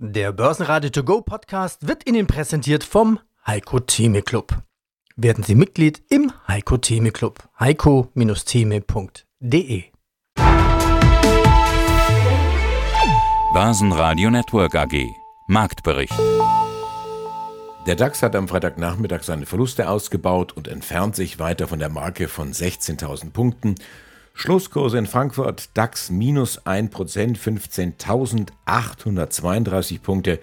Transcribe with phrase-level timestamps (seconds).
[0.00, 4.62] Der Börsenradio To Go Podcast wird Ihnen präsentiert vom Heiko Theme Club.
[5.16, 7.42] Werden Sie Mitglied im Heiko Theme Club.
[7.58, 9.82] heiko-theme.de
[13.52, 15.04] Börsenradio Network AG
[15.48, 16.14] Marktbericht
[17.88, 22.28] Der DAX hat am Freitagnachmittag seine Verluste ausgebaut und entfernt sich weiter von der Marke
[22.28, 23.74] von 16.000 Punkten.
[24.40, 30.38] Schlusskurse in Frankfurt, DAX minus 1%, 15.832 Punkte.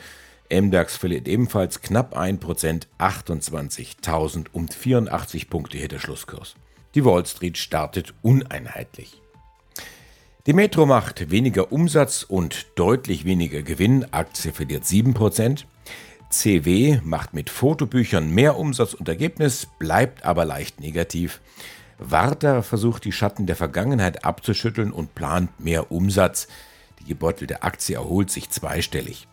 [0.52, 6.56] MDAX verliert ebenfalls knapp 1%, 28.084 Punkte hier der Schlusskurs.
[6.94, 9.22] Die Wall Street startet uneinheitlich.
[10.46, 15.64] Die Metro macht weniger Umsatz und deutlich weniger Gewinn, Aktie verliert 7%.
[16.30, 21.40] CW macht mit Fotobüchern mehr Umsatz und Ergebnis, bleibt aber leicht negativ.
[21.98, 26.48] Warta versucht die Schatten der Vergangenheit abzuschütteln und plant mehr Umsatz.
[27.00, 29.28] Die gebeutelte Aktie erholt sich zweistellig.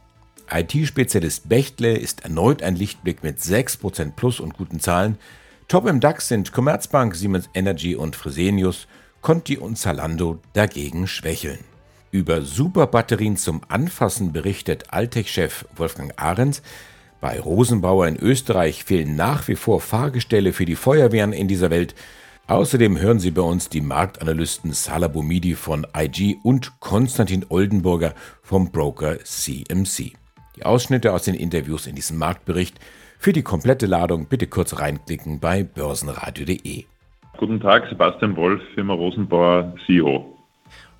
[0.50, 5.18] IT-Spezialist Bechtle ist erneut ein Lichtblick mit 6% plus und guten Zahlen.
[5.68, 8.86] Top im DAX sind Commerzbank, Siemens Energy und Fresenius.
[9.22, 11.60] Conti und Zalando dagegen schwächeln.
[12.10, 16.60] Über Superbatterien zum Anfassen berichtet Altech-Chef Wolfgang Ahrens.
[17.20, 21.94] Bei Rosenbauer in Österreich fehlen nach wie vor Fahrgestelle für die Feuerwehren in dieser Welt.
[22.48, 28.72] Außerdem hören Sie bei uns die Marktanalysten Salah Boumidi von IG und Konstantin Oldenburger vom
[28.72, 30.12] Broker CMC.
[30.56, 32.78] Die Ausschnitte aus den Interviews in diesem Marktbericht
[33.18, 36.84] für die komplette Ladung bitte kurz reinklicken bei börsenradio.de.
[37.38, 40.36] Guten Tag, Sebastian Wolf, Firma Rosenbauer, CEO.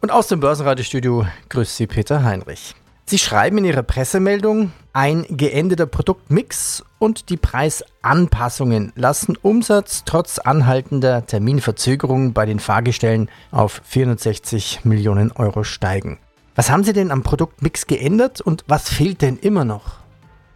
[0.00, 2.74] Und aus dem Börsenradiostudio grüßt Sie Peter Heinrich.
[3.04, 11.26] Sie schreiben in Ihrer Pressemeldung, ein geendeter Produktmix und die Preisanpassungen lassen Umsatz trotz anhaltender
[11.26, 16.18] Terminverzögerungen bei den Fahrgestellen auf 460 Millionen Euro steigen.
[16.54, 19.98] Was haben Sie denn am Produktmix geändert und was fehlt denn immer noch?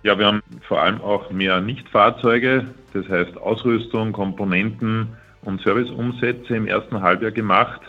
[0.02, 5.08] Ja, wir haben vor allem auch mehr Nichtfahrzeuge, das heißt Ausrüstung, Komponenten
[5.42, 7.80] und Serviceumsätze im ersten Halbjahr gemacht.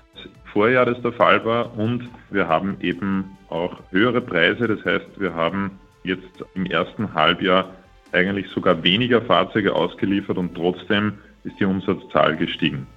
[0.51, 4.67] Vorjahr das der Fall war und wir haben eben auch höhere Preise.
[4.67, 5.71] Das heißt, wir haben
[6.03, 7.73] jetzt im ersten Halbjahr
[8.11, 11.13] eigentlich sogar weniger Fahrzeuge ausgeliefert und trotzdem
[11.43, 12.87] ist die Umsatzzahl gestiegen.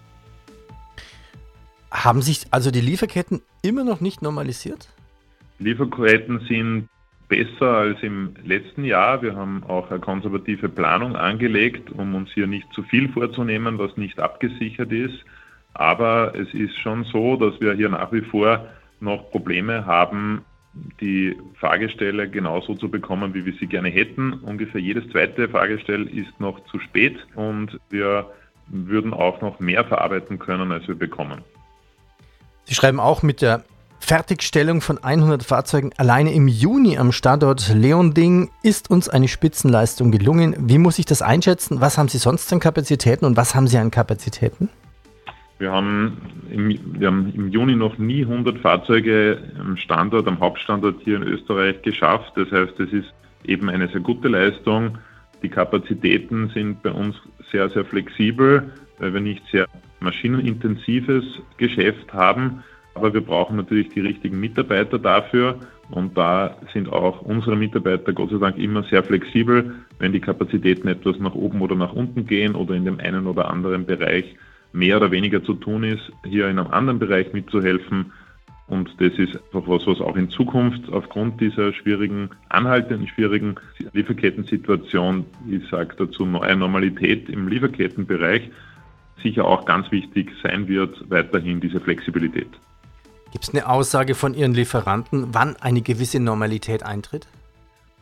[1.91, 4.89] Haben sich also die Lieferketten immer noch nicht normalisiert?
[5.59, 6.89] Lieferketten sind
[7.29, 9.23] besser als im letzten Jahr.
[9.23, 13.97] Wir haben auch eine konservative Planung angelegt, um uns hier nicht zu viel vorzunehmen, was
[13.97, 15.25] nicht abgesichert ist.
[15.75, 18.67] Aber es ist schon so, dass wir hier nach wie vor
[19.01, 20.45] noch Probleme haben,
[21.01, 24.35] die Fahrgestelle genauso zu bekommen, wie wir sie gerne hätten.
[24.35, 28.31] Ungefähr jedes zweite Fahrgestell ist noch zu spät und wir
[28.69, 31.43] würden auch noch mehr verarbeiten können, als wir bekommen.
[32.65, 33.65] Sie schreiben auch mit der
[33.99, 40.57] Fertigstellung von 100 Fahrzeugen alleine im Juni am Standort Leonding ist uns eine Spitzenleistung gelungen.
[40.59, 41.81] Wie muss ich das einschätzen?
[41.81, 44.69] Was haben Sie sonst an Kapazitäten und was haben Sie an Kapazitäten?
[45.61, 46.17] Wir haben,
[46.51, 51.23] im, wir haben im Juni noch nie 100 Fahrzeuge am Standort, am Hauptstandort hier in
[51.23, 52.33] Österreich geschafft.
[52.37, 53.13] Das heißt, es ist
[53.45, 54.97] eben eine sehr gute Leistung.
[55.43, 57.15] Die Kapazitäten sind bei uns
[57.53, 59.67] sehr, sehr flexibel, weil wir nicht sehr
[60.01, 61.25] maschinenintensives
[61.59, 62.65] Geschäft haben.
[62.95, 65.57] Aber wir brauchen natürlich die richtigen Mitarbeiter dafür.
[65.91, 70.89] Und da sind auch unsere Mitarbeiter Gott sei Dank immer sehr flexibel, wenn die Kapazitäten
[70.89, 74.37] etwas nach oben oder nach unten gehen oder in dem einen oder anderen Bereich
[74.73, 78.13] mehr oder weniger zu tun ist, hier in einem anderen Bereich mitzuhelfen.
[78.69, 83.57] Und das ist einfach was, was auch in Zukunft aufgrund dieser schwierigen, anhaltenden schwierigen
[83.93, 88.49] Lieferkettensituation, ich sage dazu neue Normalität im Lieferkettenbereich,
[89.23, 92.49] sicher auch ganz wichtig sein wird, weiterhin diese Flexibilität.
[93.33, 97.27] Gibt es eine Aussage von Ihren Lieferanten, wann eine gewisse Normalität eintritt?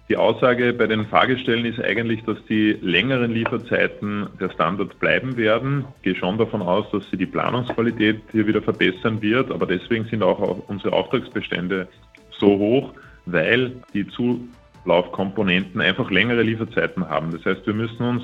[0.09, 5.85] Die Aussage bei den Fahrgestellen ist eigentlich, dass die längeren Lieferzeiten der Standard bleiben werden.
[5.97, 10.07] Ich gehe schon davon aus, dass sie die Planungsqualität hier wieder verbessern wird, aber deswegen
[10.07, 11.89] sind auch unsere Auftragsbestände
[12.31, 12.95] so hoch,
[13.27, 17.31] weil die Zulaufkomponenten einfach längere Lieferzeiten haben.
[17.31, 18.23] Das heißt, wir müssen uns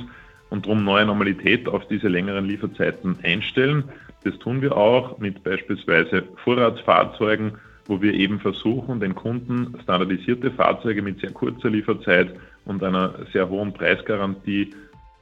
[0.48, 3.84] und darum neue Normalität auf diese längeren Lieferzeiten einstellen.
[4.24, 11.02] Das tun wir auch mit beispielsweise Vorratsfahrzeugen wo wir eben versuchen, den Kunden standardisierte Fahrzeuge
[11.02, 12.34] mit sehr kurzer Lieferzeit
[12.64, 14.74] und einer sehr hohen Preisgarantie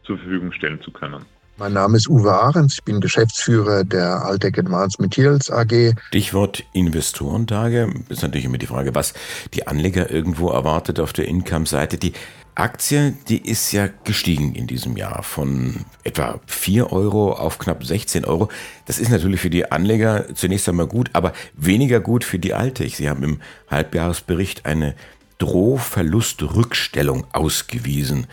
[0.04, 1.24] zur Verfügung stellen zu können.
[1.58, 5.94] Mein Name ist Uwe Ahrens, ich bin Geschäftsführer der Altec Advanced Materials AG.
[6.08, 9.12] Stichwort Investorentage ist natürlich immer die Frage, was
[9.52, 11.98] die Anleger irgendwo erwartet auf der Income-Seite.
[11.98, 12.14] Die
[12.54, 18.26] Aktie, die ist ja gestiegen in diesem Jahr von etwa 4 Euro auf knapp 16
[18.26, 18.48] Euro.
[18.84, 22.86] Das ist natürlich für die Anleger zunächst einmal gut, aber weniger gut für die Alte.
[22.88, 23.40] Sie haben im
[23.70, 24.94] Halbjahresbericht eine
[25.38, 28.26] Drohverlustrückstellung ausgewiesen.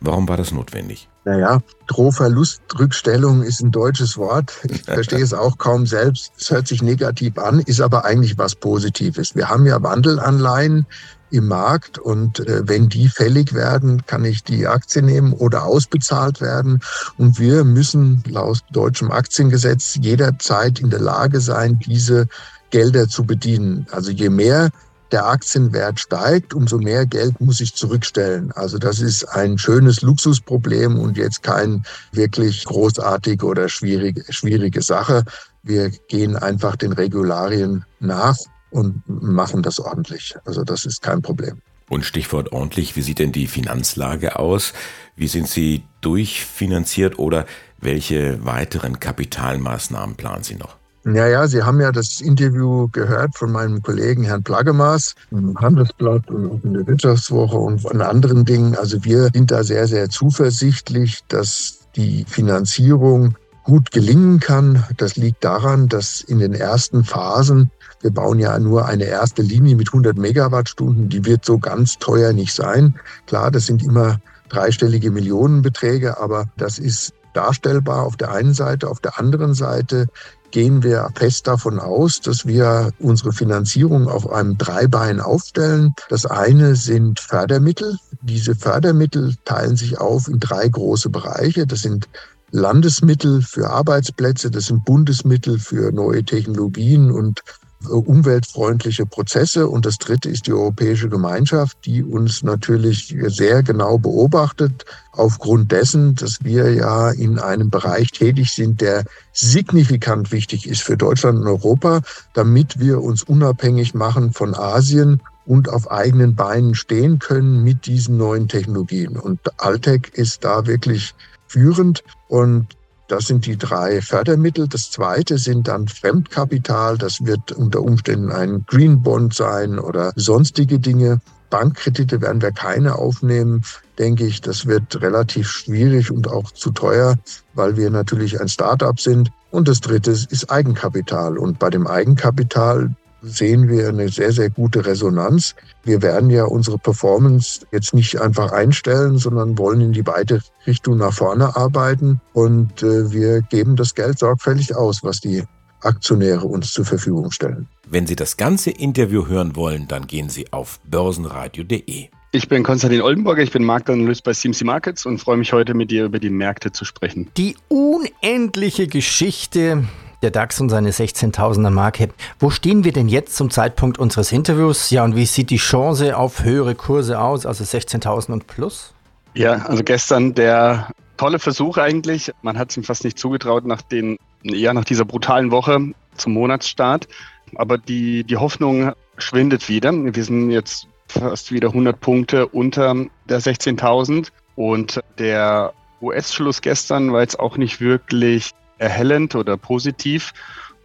[0.00, 1.08] Warum war das notwendig?
[1.26, 4.52] Naja, Drohverlustrückstellung ist ein deutsches Wort.
[4.70, 6.32] Ich verstehe es auch kaum selbst.
[6.38, 9.34] Es hört sich negativ an, ist aber eigentlich was Positives.
[9.34, 10.86] Wir haben ja Wandelanleihen
[11.32, 16.40] im Markt und äh, wenn die fällig werden, kann ich die Aktie nehmen oder ausbezahlt
[16.40, 16.80] werden.
[17.18, 22.28] Und wir müssen laut deutschem Aktiengesetz jederzeit in der Lage sein, diese
[22.70, 23.88] Gelder zu bedienen.
[23.90, 24.70] Also je mehr
[25.12, 28.52] der Aktienwert steigt, umso mehr Geld muss ich zurückstellen.
[28.52, 35.24] Also das ist ein schönes Luxusproblem und jetzt kein wirklich großartige oder schwierige, schwierige Sache.
[35.62, 38.36] Wir gehen einfach den Regularien nach
[38.70, 40.36] und machen das ordentlich.
[40.44, 41.60] Also das ist kein Problem.
[41.88, 44.72] Und Stichwort ordentlich, wie sieht denn die Finanzlage aus?
[45.14, 47.46] Wie sind Sie durchfinanziert oder
[47.78, 50.76] welche weiteren Kapitalmaßnahmen planen Sie noch?
[51.14, 56.28] Ja, ja, Sie haben ja das Interview gehört von meinem Kollegen Herrn Plagemaß im Handelsblatt
[56.30, 58.74] und auch in der Wirtschaftswoche und von anderen Dingen.
[58.74, 64.82] Also wir sind da sehr, sehr zuversichtlich, dass die Finanzierung gut gelingen kann.
[64.96, 67.70] Das liegt daran, dass in den ersten Phasen,
[68.00, 72.32] wir bauen ja nur eine erste Linie mit 100 Megawattstunden, die wird so ganz teuer
[72.32, 72.96] nicht sein.
[73.26, 78.88] Klar, das sind immer dreistellige Millionenbeträge, aber das ist darstellbar auf der einen Seite.
[78.88, 80.06] Auf der anderen Seite
[80.50, 85.94] gehen wir fest davon aus, dass wir unsere Finanzierung auf einem Dreibein aufstellen.
[86.08, 87.98] Das eine sind Fördermittel.
[88.22, 91.66] Diese Fördermittel teilen sich auf in drei große Bereiche.
[91.66, 92.08] Das sind
[92.52, 97.42] Landesmittel für Arbeitsplätze, das sind Bundesmittel für neue Technologien und
[97.88, 99.68] umweltfreundliche Prozesse.
[99.68, 106.14] Und das Dritte ist die Europäische Gemeinschaft, die uns natürlich sehr genau beobachtet, aufgrund dessen,
[106.14, 111.46] dass wir ja in einem Bereich tätig sind, der signifikant wichtig ist für Deutschland und
[111.46, 112.02] Europa,
[112.34, 118.16] damit wir uns unabhängig machen von Asien und auf eigenen Beinen stehen können mit diesen
[118.16, 119.16] neuen Technologien.
[119.16, 121.14] Und Altec ist da wirklich
[121.46, 122.02] führend.
[122.28, 122.66] Und
[123.08, 124.68] das sind die drei Fördermittel.
[124.68, 126.98] Das zweite sind dann Fremdkapital.
[126.98, 131.20] Das wird unter Umständen ein Green Bond sein oder sonstige Dinge.
[131.50, 133.62] Bankkredite werden wir keine aufnehmen,
[133.98, 134.40] denke ich.
[134.40, 137.14] Das wird relativ schwierig und auch zu teuer,
[137.54, 139.30] weil wir natürlich ein Start-up sind.
[139.52, 141.38] Und das dritte ist Eigenkapital.
[141.38, 142.94] Und bei dem Eigenkapital
[143.26, 145.54] sehen wir eine sehr, sehr gute Resonanz.
[145.84, 150.98] Wir werden ja unsere Performance jetzt nicht einfach einstellen, sondern wollen in die weite Richtung
[150.98, 152.20] nach vorne arbeiten.
[152.32, 155.42] Und äh, wir geben das Geld sorgfältig aus, was die
[155.80, 157.68] Aktionäre uns zur Verfügung stellen.
[157.88, 162.08] Wenn Sie das ganze Interview hören wollen, dann gehen Sie auf börsenradio.de.
[162.32, 165.90] Ich bin Konstantin Oldenburger, ich bin Marktanalyst bei CMC Markets und freue mich heute mit
[165.90, 167.30] dir über die Märkte zu sprechen.
[167.36, 169.84] Die unendliche Geschichte
[170.22, 172.08] der DAX und seine 16.000er Marke.
[172.38, 174.90] Wo stehen wir denn jetzt zum Zeitpunkt unseres Interviews?
[174.90, 178.94] Ja, und wie sieht die Chance auf höhere Kurse aus, also 16.000 und plus?
[179.34, 182.32] Ja, also gestern der tolle Versuch eigentlich.
[182.42, 186.32] Man hat es ihm fast nicht zugetraut nach den, ja, nach dieser brutalen Woche zum
[186.32, 187.08] Monatsstart.
[187.54, 189.92] Aber die, die Hoffnung schwindet wieder.
[189.92, 192.94] Wir sind jetzt fast wieder 100 Punkte unter
[193.28, 195.72] der 16.000 und der
[196.02, 200.32] US-Schluss gestern war jetzt auch nicht wirklich erhellend oder positiv.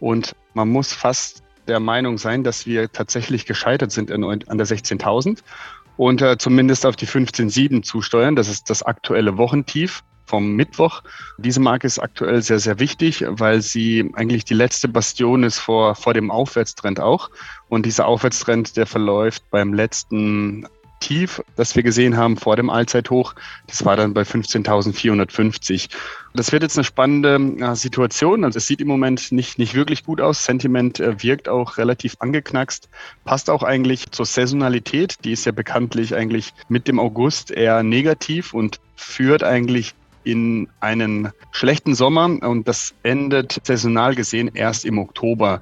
[0.00, 5.42] Und man muss fast der Meinung sein, dass wir tatsächlich gescheitert sind an, der 16.000
[5.96, 8.36] und äh, zumindest auf die 15.7 zusteuern.
[8.36, 11.02] Das ist das aktuelle Wochentief vom Mittwoch.
[11.38, 15.94] Diese Marke ist aktuell sehr, sehr wichtig, weil sie eigentlich die letzte Bastion ist vor,
[15.94, 17.30] vor dem Aufwärtstrend auch.
[17.68, 20.66] Und dieser Aufwärtstrend, der verläuft beim letzten
[21.02, 23.34] Tief, das wir gesehen haben vor dem Allzeithoch,
[23.66, 25.90] das war dann bei 15.450.
[26.34, 28.44] Das wird jetzt eine spannende äh, Situation.
[28.44, 30.44] Also es sieht im Moment nicht, nicht wirklich gut aus.
[30.44, 32.88] Sentiment äh, wirkt auch relativ angeknackst.
[33.24, 35.16] Passt auch eigentlich zur Saisonalität.
[35.24, 39.94] Die ist ja bekanntlich eigentlich mit dem August eher negativ und führt eigentlich
[40.24, 45.60] in einen schlechten Sommer und das endet saisonal gesehen erst im Oktober.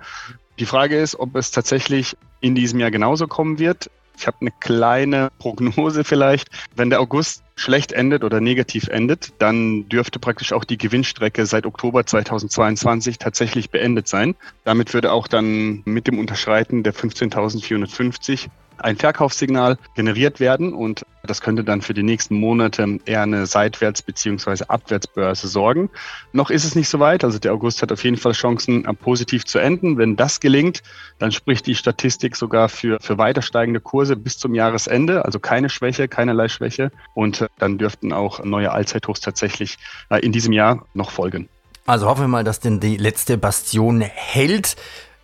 [0.58, 3.90] Die Frage ist, ob es tatsächlich in diesem Jahr genauso kommen wird.
[4.20, 6.48] Ich habe eine kleine Prognose vielleicht.
[6.76, 11.64] Wenn der August schlecht endet oder negativ endet, dann dürfte praktisch auch die Gewinnstrecke seit
[11.64, 14.34] Oktober 2022 tatsächlich beendet sein.
[14.64, 18.48] Damit würde auch dann mit dem Unterschreiten der 15.450
[18.80, 24.02] ein Verkaufssignal generiert werden und das könnte dann für die nächsten Monate eher eine Seitwärts-
[24.02, 24.64] bzw.
[24.68, 25.90] Abwärtsbörse sorgen.
[26.32, 28.94] Noch ist es nicht so weit, also der August hat auf jeden Fall Chancen, äh,
[28.94, 29.98] positiv zu enden.
[29.98, 30.82] Wenn das gelingt,
[31.18, 35.68] dann spricht die Statistik sogar für, für weiter steigende Kurse bis zum Jahresende, also keine
[35.68, 39.76] Schwäche, keinerlei Schwäche und äh, dann dürften auch neue Allzeithochs tatsächlich
[40.08, 41.48] äh, in diesem Jahr noch folgen.
[41.86, 44.76] Also hoffen wir mal, dass denn die letzte Bastion hält.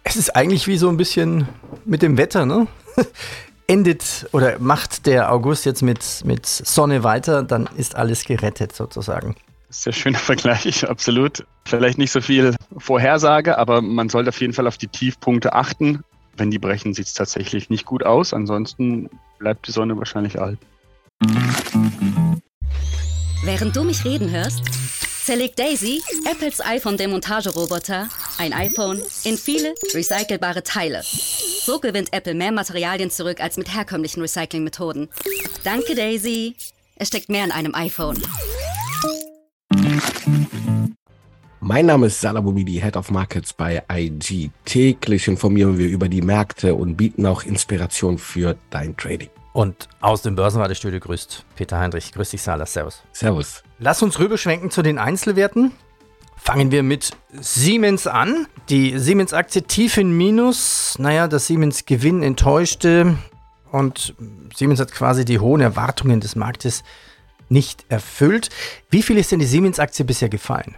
[0.08, 1.48] Es ist eigentlich wie so ein bisschen
[1.84, 2.68] mit dem Wetter, ne?
[3.66, 9.34] endet oder macht der August jetzt mit, mit Sonne weiter, dann ist alles gerettet sozusagen.
[9.68, 11.44] Sehr schöner Vergleich, absolut.
[11.64, 16.04] Vielleicht nicht so viel Vorhersage, aber man sollte auf jeden Fall auf die Tiefpunkte achten.
[16.36, 18.32] Wenn die brechen, sieht es tatsächlich nicht gut aus.
[18.32, 19.10] Ansonsten
[19.40, 20.64] bleibt die Sonne wahrscheinlich erhalten.
[23.42, 24.62] Während du mich reden hörst,
[25.26, 31.02] zerlegt Daisy, Apples iPhone-Demontageroboter, ein iPhone in viele recycelbare Teile.
[31.02, 35.08] So gewinnt Apple mehr Materialien zurück als mit herkömmlichen Recyclingmethoden.
[35.64, 36.54] Danke, Daisy.
[36.94, 38.16] Es steckt mehr in einem iPhone.
[41.58, 44.50] Mein Name ist Salah Bobidi, Head of Markets bei IG.
[44.64, 49.30] Täglich informieren wir über die Märkte und bieten auch Inspiration für dein Trading.
[49.52, 52.12] Und aus dem Börsenratestudio grüßt Peter Heinrich.
[52.12, 52.66] Grüß dich, Salah.
[52.66, 53.02] Servus.
[53.10, 53.64] Servus.
[53.78, 55.72] Lass uns rüberschwenken zu den Einzelwerten.
[56.36, 58.46] Fangen wir mit Siemens an.
[58.68, 60.96] Die Siemens-Aktie tief in Minus.
[60.98, 63.16] Naja, das Siemens-Gewinn enttäuschte
[63.72, 64.14] und
[64.54, 66.84] Siemens hat quasi die hohen Erwartungen des Marktes
[67.48, 68.48] nicht erfüllt.
[68.90, 70.74] Wie viel ist denn die Siemens-Aktie bisher gefallen?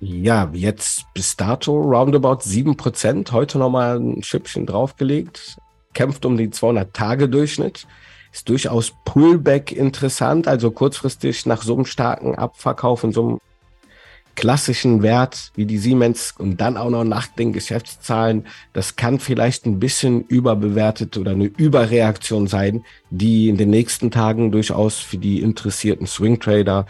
[0.00, 3.32] Ja, jetzt bis dato roundabout 7%.
[3.32, 5.56] Heute nochmal ein Schüppchen draufgelegt.
[5.94, 7.86] Kämpft um den 200-Tage-Durchschnitt.
[8.32, 10.46] Ist durchaus Pullback interessant.
[10.46, 13.40] Also kurzfristig nach so einem starken Abverkauf in so einem
[14.36, 19.66] klassischen Wert wie die Siemens und dann auch noch nach den Geschäftszahlen, das kann vielleicht
[19.66, 25.42] ein bisschen überbewertet oder eine Überreaktion sein, die in den nächsten Tagen durchaus für die
[25.42, 26.86] interessierten Swing-Trader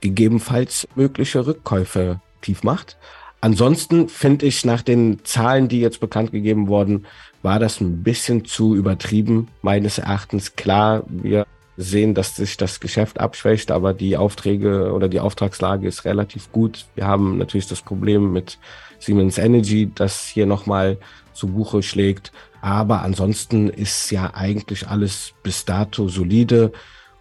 [0.00, 2.96] gegebenenfalls mögliche Rückkäufe tief macht.
[3.40, 7.06] Ansonsten finde ich nach den Zahlen, die jetzt bekannt gegeben wurden,
[7.42, 10.56] war das ein bisschen zu übertrieben, meines Erachtens.
[10.56, 16.04] Klar, wir sehen, dass sich das Geschäft abschwächt, aber die Aufträge oder die Auftragslage ist
[16.04, 16.86] relativ gut.
[16.94, 18.58] Wir haben natürlich das Problem mit
[18.98, 20.98] Siemens Energy, das hier nochmal
[21.32, 22.32] zu Buche schlägt.
[22.60, 26.72] Aber ansonsten ist ja eigentlich alles bis dato solide.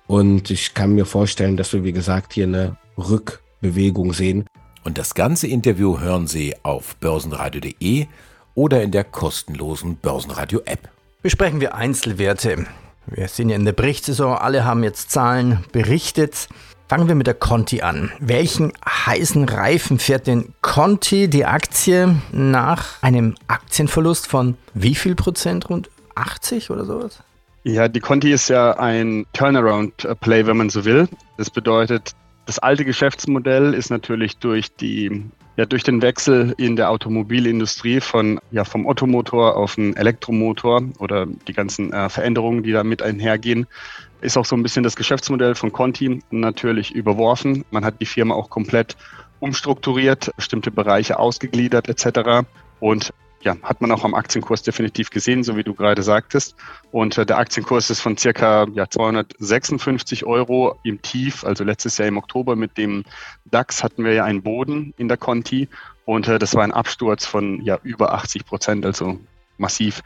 [0.07, 4.45] Und ich kann mir vorstellen, dass wir, wie gesagt, hier eine Rückbewegung sehen.
[4.83, 8.07] Und das ganze Interview hören Sie auf börsenradio.de
[8.55, 10.89] oder in der kostenlosen Börsenradio-App.
[11.21, 12.65] Besprechen wir Einzelwerte.
[13.07, 16.47] Wir sind ja in der Berichtssaison, alle haben jetzt Zahlen berichtet.
[16.87, 18.11] Fangen wir mit der Conti an.
[18.19, 25.69] Welchen heißen Reifen fährt denn Conti, die Aktie, nach einem Aktienverlust von wie viel Prozent?
[25.69, 27.19] Rund 80 oder sowas?
[27.63, 31.07] Ja, die Conti ist ja ein Turnaround-Play, wenn man so will.
[31.37, 32.13] Das bedeutet,
[32.45, 38.39] das alte Geschäftsmodell ist natürlich durch die ja, durch den Wechsel in der Automobilindustrie von,
[38.49, 43.67] ja, vom Ottomotor auf einen Elektromotor oder die ganzen äh, Veränderungen, die damit einhergehen,
[44.21, 47.65] ist auch so ein bisschen das Geschäftsmodell von Conti natürlich überworfen.
[47.71, 48.95] Man hat die Firma auch komplett
[49.41, 52.47] umstrukturiert, bestimmte Bereiche ausgegliedert etc.
[52.79, 56.55] Und ja, hat man auch am Aktienkurs definitiv gesehen, so wie du gerade sagtest.
[56.91, 62.07] Und äh, der Aktienkurs ist von circa ja, 256 Euro im Tief, also letztes Jahr
[62.07, 63.05] im Oktober mit dem
[63.45, 65.69] DAX hatten wir ja einen Boden in der Conti
[66.05, 69.19] und äh, das war ein Absturz von ja über 80 Prozent, also
[69.57, 70.01] massiv.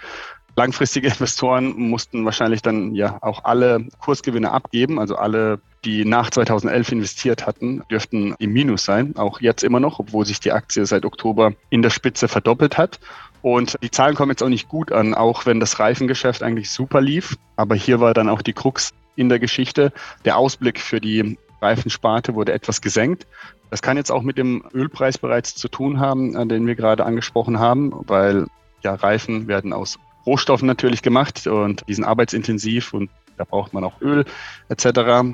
[0.56, 6.92] Langfristige Investoren mussten wahrscheinlich dann ja auch alle Kursgewinne abgeben, also alle die nach 2011
[6.94, 11.06] investiert hatten, dürften im Minus sein, auch jetzt immer noch, obwohl sich die Aktie seit
[11.06, 13.00] Oktober in der Spitze verdoppelt hat.
[13.42, 17.02] Und die Zahlen kommen jetzt auch nicht gut an, auch wenn das Reifengeschäft eigentlich super
[17.02, 17.36] lief.
[17.58, 19.92] Aber hier war dann auch die Krux in der Geschichte.
[20.24, 23.28] Der Ausblick für die Reifensparte wurde etwas gesenkt.
[23.70, 27.60] Das kann jetzt auch mit dem Ölpreis bereits zu tun haben, den wir gerade angesprochen
[27.60, 28.48] haben, weil
[28.84, 33.84] ja, Reifen werden aus Rohstoffen natürlich gemacht und die sind arbeitsintensiv und da braucht man
[33.84, 34.26] auch Öl
[34.70, 34.88] etc.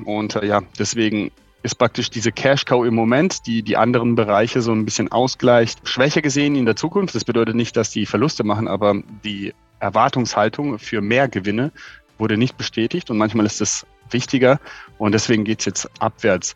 [0.04, 1.30] Und äh, ja, deswegen
[1.62, 5.86] ist praktisch diese Cash Cow im Moment, die die anderen Bereiche so ein bisschen ausgleicht,
[5.86, 7.14] schwächer gesehen in der Zukunft.
[7.14, 8.94] Das bedeutet nicht, dass die Verluste machen, aber
[9.24, 11.72] die Erwartungshaltung für mehr Gewinne
[12.18, 14.60] wurde nicht bestätigt und manchmal ist es wichtiger
[14.98, 16.54] und deswegen geht es jetzt abwärts.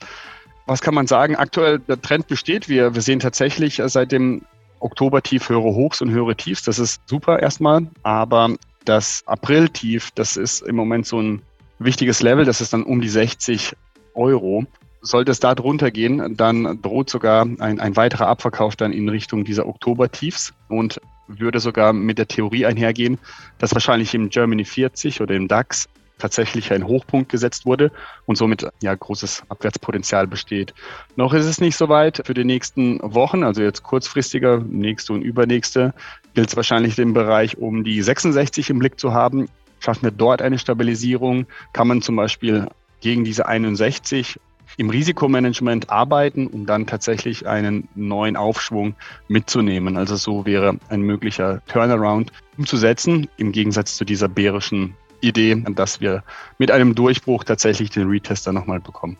[0.67, 1.37] Was kann man sagen?
[1.37, 2.69] Aktuell der Trend besteht.
[2.69, 4.43] Wir, wir sehen tatsächlich seit dem
[4.85, 6.62] Oktober-Tief höhere Hochs und höhere Tiefs.
[6.62, 7.87] Das ist super erstmal.
[8.03, 11.43] Aber das April-Tief, das ist im Moment so ein
[11.79, 12.45] wichtiges Level.
[12.45, 13.75] Das ist dann um die 60
[14.14, 14.64] Euro.
[15.00, 19.45] Sollte es da drunter gehen, dann droht sogar ein, ein weiterer Abverkauf dann in Richtung
[19.45, 23.19] dieser Oktober-Tiefs und würde sogar mit der Theorie einhergehen,
[23.59, 27.90] dass wahrscheinlich im Germany 40 oder im DAX tatsächlich ein Hochpunkt gesetzt wurde
[28.26, 30.75] und somit ja großes Abwärtspotenzial besteht.
[31.16, 35.23] Noch ist es nicht so weit für die nächsten Wochen, also jetzt kurzfristiger, nächste und
[35.23, 35.94] übernächste,
[36.35, 39.49] gilt es wahrscheinlich den Bereich um die 66 im Blick zu haben.
[39.80, 42.68] Schaffen wir dort eine Stabilisierung, kann man zum Beispiel
[43.00, 44.38] gegen diese 61
[44.76, 48.94] im Risikomanagement arbeiten, um dann tatsächlich einen neuen Aufschwung
[49.28, 49.97] mitzunehmen.
[49.97, 56.23] Also so wäre ein möglicher Turnaround umzusetzen, im Gegensatz zu dieser bärischen Idee, dass wir
[56.59, 59.16] mit einem Durchbruch tatsächlich den Retester nochmal bekommen.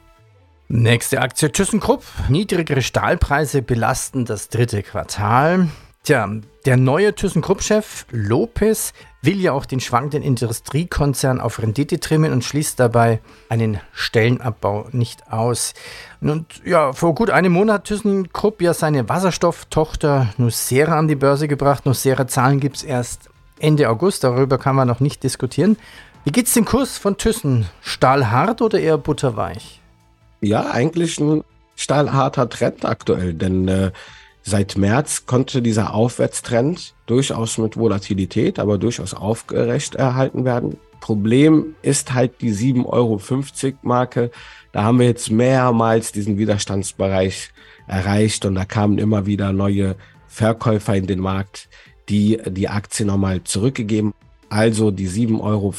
[0.69, 2.05] Nächste Aktie ThyssenKrupp.
[2.29, 5.69] Niedrigere Stahlpreise belasten das dritte Quartal.
[6.05, 6.29] Tja,
[6.67, 8.93] der neue ThyssenKrupp-Chef Lopez
[9.23, 15.33] will ja auch den schwankenden Industriekonzern auf Rendite trimmen und schließt dabei einen Stellenabbau nicht
[15.33, 15.75] aus.
[16.21, 21.49] Und ja, vor gut einem Monat hat ThyssenKrupp ja seine Wasserstofftochter Nucera an die Börse
[21.49, 21.87] gebracht.
[21.87, 25.77] Nucera Zahlen gibt es erst Ende August, darüber kann man noch nicht diskutieren.
[26.25, 27.67] Wie geht es dem Kurs von Thyssen?
[27.81, 29.81] Stahlhart oder eher butterweich?
[30.41, 31.45] Ja, eigentlich ein
[31.77, 33.93] stahlharter Trend aktuell, denn äh,
[34.47, 40.77] Seit März konnte dieser Aufwärtstrend durchaus mit Volatilität, aber durchaus aufgerecht erhalten werden.
[41.01, 44.31] Problem ist halt die 7,50 Euro Marke.
[44.73, 47.53] Da haben wir jetzt mehrmals diesen Widerstandsbereich
[47.87, 49.97] erreicht und da kamen immer wieder neue
[50.29, 51.71] Verkäufer in den Markt,
[52.09, 54.15] die die Aktie nochmal zurückgegeben
[54.55, 55.75] also die 7,50 Euro,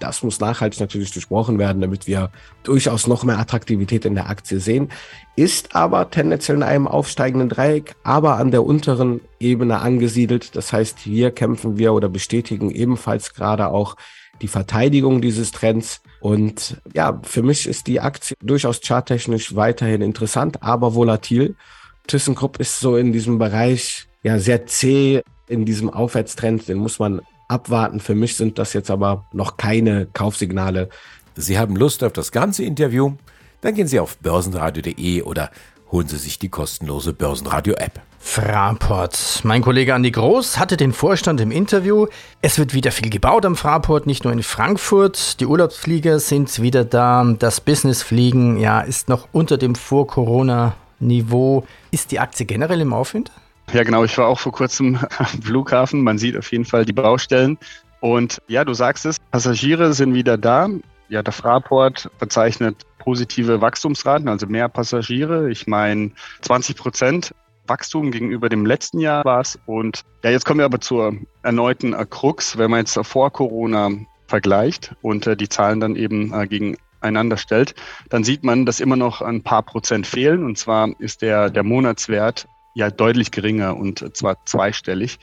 [0.00, 2.30] das muss nachhaltig natürlich durchbrochen werden, damit wir
[2.62, 4.88] durchaus noch mehr Attraktivität in der Aktie sehen.
[5.36, 10.56] Ist aber tendenziell in einem aufsteigenden Dreieck, aber an der unteren Ebene angesiedelt.
[10.56, 13.96] Das heißt, hier kämpfen wir oder bestätigen ebenfalls gerade auch
[14.40, 16.00] die Verteidigung dieses Trends.
[16.20, 21.54] Und ja, für mich ist die Aktie durchaus charttechnisch weiterhin interessant, aber volatil.
[22.06, 26.68] ThyssenKrupp ist so in diesem Bereich ja sehr zäh in diesem Aufwärtstrend.
[26.68, 28.00] Den muss man abwarten.
[28.00, 30.88] Für mich sind das jetzt aber noch keine Kaufsignale.
[31.36, 33.12] Sie haben Lust auf das ganze Interview?
[33.60, 35.50] Dann gehen Sie auf börsenradio.de oder
[35.90, 38.00] holen Sie sich die kostenlose Börsenradio-App.
[38.18, 39.40] Fraport.
[39.44, 42.06] Mein Kollege Andi Groß hatte den Vorstand im Interview.
[42.42, 45.40] Es wird wieder viel gebaut am Fraport, nicht nur in Frankfurt.
[45.40, 47.24] Die Urlaubsflieger sind wieder da.
[47.38, 51.64] Das Businessfliegen ja, ist noch unter dem Vor-Corona-Niveau.
[51.92, 53.30] Ist die Aktie generell im Aufwind?
[53.72, 54.04] Ja, genau.
[54.04, 56.02] Ich war auch vor kurzem am Flughafen.
[56.02, 57.58] Man sieht auf jeden Fall die Baustellen.
[58.00, 60.68] Und ja, du sagst es, Passagiere sind wieder da.
[61.08, 65.50] Ja, der Fraport verzeichnet positive Wachstumsraten, also mehr Passagiere.
[65.50, 66.10] Ich meine
[66.42, 67.34] 20 Prozent
[67.68, 69.58] Wachstum gegenüber dem letzten Jahr war es.
[69.66, 73.90] Und ja, jetzt kommen wir aber zur erneuten Krux, wenn man jetzt vor Corona
[74.26, 77.74] vergleicht und äh, die Zahlen dann eben äh, gegeneinander stellt,
[78.08, 80.44] dann sieht man, dass immer noch ein paar Prozent fehlen.
[80.44, 85.18] Und zwar ist der, der Monatswert ja deutlich geringer und zwar zweistellig.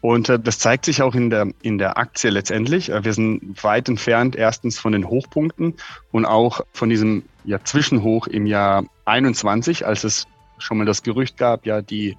[0.00, 2.90] Und äh, das zeigt sich auch in der, in der Aktie letztendlich.
[2.90, 5.74] Äh, wir sind weit entfernt erstens von den Hochpunkten
[6.12, 10.26] und auch von diesem ja, Zwischenhoch im Jahr 21, als es
[10.58, 12.16] schon mal das Gerücht gab, ja, die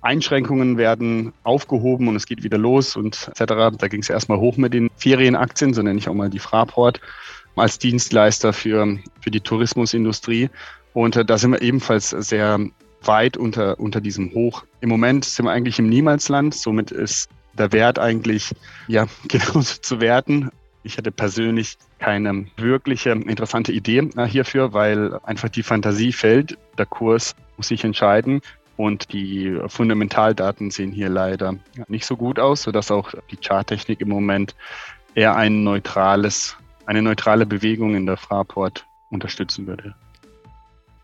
[0.00, 3.76] Einschränkungen werden aufgehoben und es geht wieder los und etc.
[3.76, 7.00] Da ging es erstmal hoch mit den Ferienaktien, so nenne ich auch mal die Fraport
[7.56, 10.50] als Dienstleister für, für die Tourismusindustrie.
[10.92, 12.60] Und äh, da sind wir ebenfalls sehr
[13.06, 14.64] weit unter, unter diesem Hoch.
[14.80, 18.54] Im Moment sind wir eigentlich im Niemalsland, somit ist der Wert eigentlich
[18.88, 20.50] ja genauso zu werten.
[20.82, 26.58] Ich hatte persönlich keine wirkliche interessante Idee äh, hierfür, weil einfach die Fantasie fällt.
[26.76, 28.42] Der Kurs muss sich entscheiden
[28.76, 31.54] und die Fundamentaldaten sehen hier leider
[31.88, 34.54] nicht so gut aus, sodass auch die Charttechnik im Moment
[35.14, 39.94] eher ein neutrales, eine neutrale Bewegung in der Fraport unterstützen würde.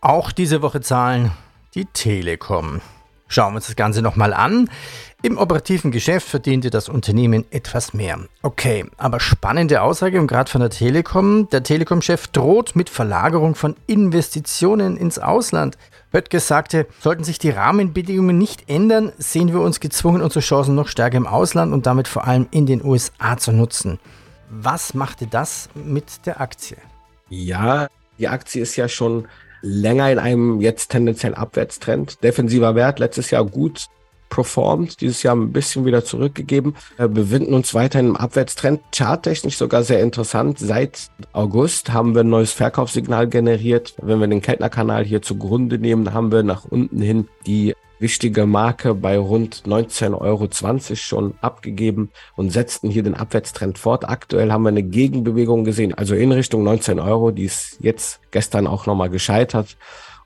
[0.03, 1.31] Auch diese Woche Zahlen
[1.75, 2.81] die Telekom.
[3.29, 4.69] Schauen wir uns das Ganze nochmal an.
[5.23, 8.19] Im operativen Geschäft verdiente das Unternehmen etwas mehr.
[8.43, 11.49] Okay, aber spannende Aussage und gerade von der Telekom.
[11.51, 15.79] Der Telekom-Chef droht mit Verlagerung von Investitionen ins Ausland.
[16.13, 20.89] Höttges sagte, sollten sich die Rahmenbedingungen nicht ändern, sehen wir uns gezwungen, unsere Chancen noch
[20.89, 24.01] stärker im Ausland und damit vor allem in den USA zu nutzen.
[24.49, 26.79] Was machte das mit der Aktie?
[27.29, 27.87] Ja,
[28.19, 29.29] die Aktie ist ja schon
[29.63, 32.23] länger in einem jetzt tendenziell Abwärtstrend.
[32.23, 33.89] Defensiver Wert letztes Jahr gut
[34.31, 36.77] performt, dieses Jahr ein bisschen wieder zurückgegeben.
[36.97, 40.59] Wir befinden uns weiter im Abwärtstrend, charttechnisch sogar sehr interessant.
[40.59, 43.95] Seit August haben wir ein neues Verkaufssignal generiert.
[44.01, 48.95] Wenn wir den Kellner-Kanal hier zugrunde nehmen, haben wir nach unten hin die wichtige Marke
[48.95, 50.49] bei rund 19,20 Euro
[50.97, 54.09] schon abgegeben und setzten hier den Abwärtstrend fort.
[54.09, 58.67] Aktuell haben wir eine Gegenbewegung gesehen, also in Richtung 19 Euro, die ist jetzt gestern
[58.67, 59.77] auch nochmal gescheitert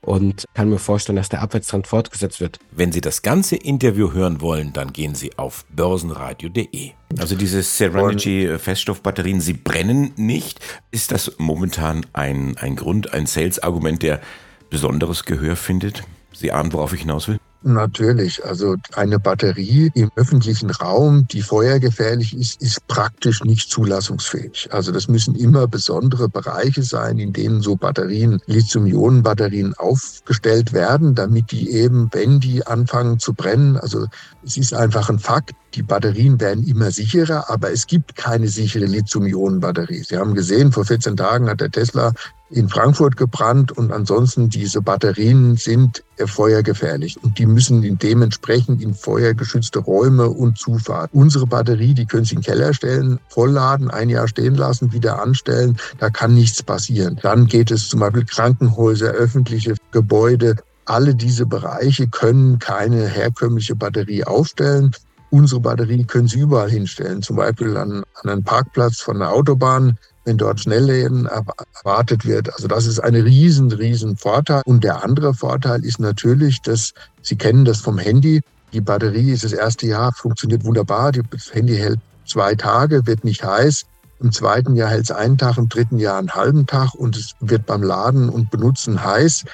[0.00, 2.58] und kann mir vorstellen, dass der Abwärtstrend fortgesetzt wird.
[2.70, 6.92] Wenn Sie das ganze Interview hören wollen, dann gehen Sie auf börsenradio.de.
[7.18, 10.60] Also diese Serenity Feststoffbatterien, sie brennen nicht.
[10.90, 14.20] Ist das momentan ein, ein Grund, ein Sales-Argument, der
[14.68, 16.02] besonderes Gehör findet?
[16.32, 17.38] Sie ahnen, worauf ich hinaus will?
[17.66, 24.68] Natürlich, also eine Batterie im öffentlichen Raum, die feuergefährlich ist, ist praktisch nicht zulassungsfähig.
[24.70, 31.52] Also das müssen immer besondere Bereiche sein, in denen so Batterien, Lithium-Ionen-Batterien aufgestellt werden, damit
[31.52, 34.08] die eben, wenn die anfangen zu brennen, also
[34.44, 38.84] es ist einfach ein Fakt, die Batterien werden immer sicherer, aber es gibt keine sichere
[38.84, 40.04] Lithium-Ionen-Batterie.
[40.04, 42.12] Sie haben gesehen, vor 14 Tagen hat der Tesla
[42.50, 49.80] in Frankfurt gebrannt und ansonsten diese Batterien sind feuergefährlich und die müssen dementsprechend in feuergeschützte
[49.80, 51.10] Räume und Zufahrt.
[51.12, 55.20] Unsere Batterie, die können Sie in den Keller stellen, vollladen, ein Jahr stehen lassen, wieder
[55.20, 57.18] anstellen, da kann nichts passieren.
[57.22, 64.24] Dann geht es zum Beispiel Krankenhäuser, öffentliche Gebäude, alle diese Bereiche können keine herkömmliche Batterie
[64.24, 64.90] aufstellen.
[65.30, 70.38] Unsere Batterie können Sie überall hinstellen, zum Beispiel an einen Parkplatz von der Autobahn, wenn
[70.38, 72.52] dort Schnellleben erwartet wird.
[72.54, 74.62] Also das ist ein riesen, riesen Vorteil.
[74.64, 78.42] Und der andere Vorteil ist natürlich, dass Sie kennen das vom Handy.
[78.72, 81.12] Die Batterie ist das erste Jahr, funktioniert wunderbar.
[81.12, 83.84] Das Handy hält zwei Tage, wird nicht heiß.
[84.20, 87.34] Im zweiten Jahr hält es einen Tag, im dritten Jahr einen halben Tag und es
[87.40, 89.44] wird beim Laden und Benutzen heiß.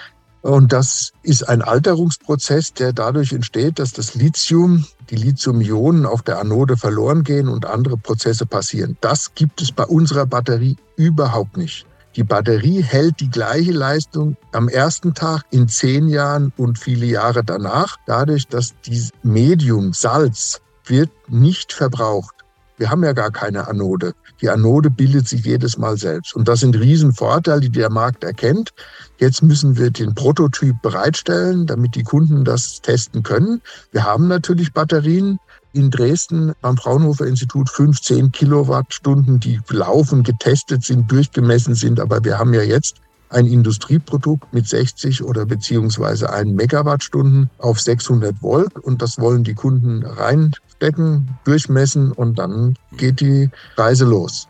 [0.43, 6.39] Und das ist ein Alterungsprozess, der dadurch entsteht, dass das Lithium, die Lithium-Ionen auf der
[6.39, 8.97] Anode verloren gehen und andere Prozesse passieren.
[9.01, 11.87] Das gibt es bei unserer Batterie überhaupt nicht.
[12.17, 17.45] Die Batterie hält die gleiche Leistung am ersten Tag in zehn Jahren und viele Jahre
[17.45, 22.35] danach, dadurch, dass dieses Medium Salz wird nicht verbraucht.
[22.81, 24.15] Wir haben ja gar keine Anode.
[24.41, 26.35] Die Anode bildet sich jedes Mal selbst.
[26.35, 28.71] Und das sind Riesenvorteile, die der Markt erkennt.
[29.19, 33.61] Jetzt müssen wir den Prototyp bereitstellen, damit die Kunden das testen können.
[33.93, 35.39] Wir haben natürlich Batterien
[35.75, 42.01] in Dresden beim Fraunhofer Institut 15 Kilowattstunden, die laufen, getestet sind, durchgemessen sind.
[42.01, 42.97] Aber wir haben ja jetzt
[43.29, 49.55] ein Industrieprodukt mit 60 oder beziehungsweise 1 Megawattstunden auf 600 Volt und das wollen die
[49.55, 54.49] Kunden rein stecken, durchmessen und dann geht die Reise los.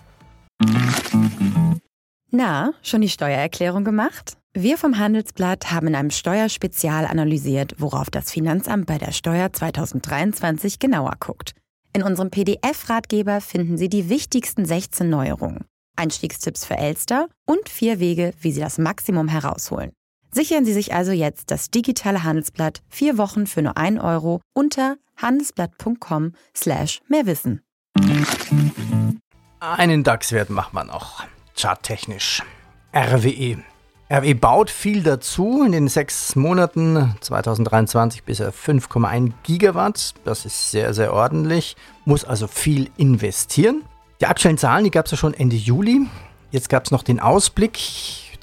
[2.30, 4.36] Na, schon die Steuererklärung gemacht?
[4.54, 10.78] Wir vom Handelsblatt haben in einem Steuerspezial analysiert, worauf das Finanzamt bei der Steuer 2023
[10.78, 11.54] genauer guckt.
[11.92, 15.64] In unserem PDF-Ratgeber finden Sie die wichtigsten 16 Neuerungen,
[15.96, 19.90] Einstiegstipps für Elster und vier Wege, wie Sie das Maximum herausholen.
[20.32, 24.96] Sichern Sie sich also jetzt das digitale Handelsblatt vier Wochen für nur 1 Euro unter
[25.16, 27.62] handelsblatt.com slash mehrwissen.
[29.58, 31.24] Einen DAX-Wert machen wir noch.
[31.56, 32.42] Charttechnisch.
[32.94, 33.58] RWE.
[34.08, 35.64] RWE baut viel dazu.
[35.64, 40.14] In den sechs Monaten 2023 bis er 5,1 Gigawatt.
[40.24, 41.76] Das ist sehr, sehr ordentlich.
[42.04, 43.82] Muss also viel investieren.
[44.20, 46.06] Die aktuellen Zahlen, die gab es ja schon Ende Juli.
[46.52, 47.78] Jetzt gab es noch den Ausblick.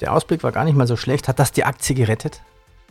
[0.00, 1.28] Der Ausblick war gar nicht mal so schlecht.
[1.28, 2.42] Hat das die Aktie gerettet?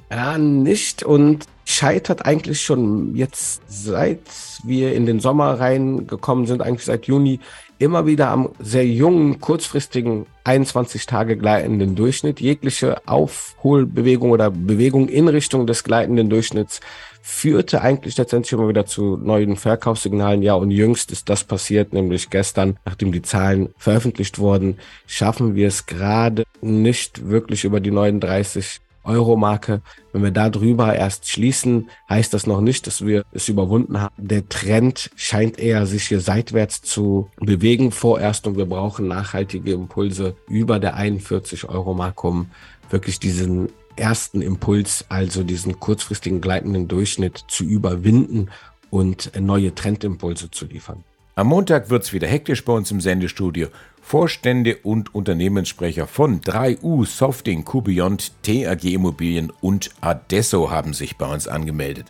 [0.09, 4.21] Ja, nicht und scheitert eigentlich schon jetzt, seit
[4.63, 7.41] wir in den Sommer reingekommen sind, eigentlich seit Juni,
[7.77, 12.39] immer wieder am sehr jungen, kurzfristigen 21 Tage gleitenden Durchschnitt.
[12.39, 16.79] Jegliche Aufholbewegung oder Bewegung in Richtung des gleitenden Durchschnitts
[17.21, 20.41] führte eigentlich letztendlich immer wieder zu neuen Verkaufssignalen.
[20.41, 25.67] Ja, und jüngst ist das passiert, nämlich gestern, nachdem die Zahlen veröffentlicht wurden, schaffen wir
[25.67, 29.81] es gerade nicht wirklich über die 39 Euro-Marke.
[30.11, 34.13] Wenn wir da drüber erst schließen, heißt das noch nicht, dass wir es überwunden haben.
[34.17, 40.35] Der Trend scheint eher sich hier seitwärts zu bewegen vorerst und wir brauchen nachhaltige Impulse
[40.47, 42.47] über der 41 Euro-Marke, um
[42.89, 48.49] wirklich diesen ersten Impuls, also diesen kurzfristigen gleitenden Durchschnitt zu überwinden
[48.89, 51.03] und neue Trendimpulse zu liefern.
[51.37, 53.67] Am Montag wird es wieder hektisch bei uns im Sendestudio.
[54.01, 61.47] Vorstände und Unternehmenssprecher von 3U, Softing, QBeyond, TAG Immobilien und Adesso haben sich bei uns
[61.47, 62.07] angemeldet.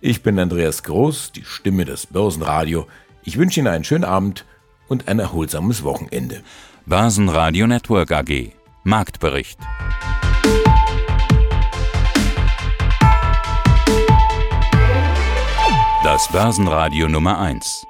[0.00, 2.86] Ich bin Andreas Groß, die Stimme des Börsenradio.
[3.24, 4.44] Ich wünsche Ihnen einen schönen Abend
[4.86, 6.40] und ein erholsames Wochenende.
[6.86, 8.52] Börsenradio Network AG
[8.84, 9.58] Marktbericht.
[16.04, 17.89] Das Börsenradio Nummer 1.